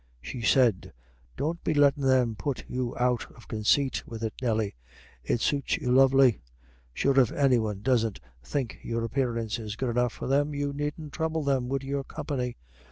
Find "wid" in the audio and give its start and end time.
11.69-11.83